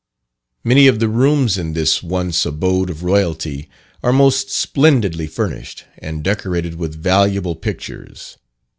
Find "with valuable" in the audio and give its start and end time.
6.73-7.55